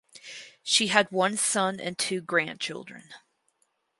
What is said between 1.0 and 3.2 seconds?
one son and two grandchildren.